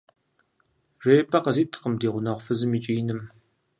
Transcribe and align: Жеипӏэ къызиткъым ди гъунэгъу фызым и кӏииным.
Жеипӏэ 1.03 1.39
къызиткъым 1.45 1.93
ди 1.99 2.07
гъунэгъу 2.13 2.43
фызым 2.45 2.71
и 2.77 2.79
кӏииным. 2.83 3.21